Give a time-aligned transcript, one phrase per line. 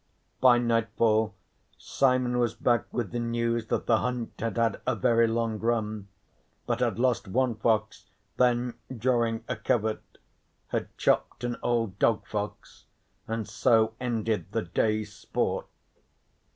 [0.39, 1.35] By nightfall
[1.77, 6.07] Simon was back with the news that the hunt had had a very long run
[6.65, 10.01] but had lost one fox, then, drawing a covert,
[10.69, 12.85] had chopped an old dog fox,
[13.27, 15.67] and so ended the day's sport.